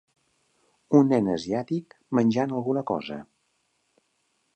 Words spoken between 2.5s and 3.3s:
alguna cosa.